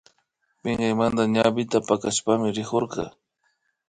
[0.61, 3.03] Pinkaymanta ñawita pakashpami rikurka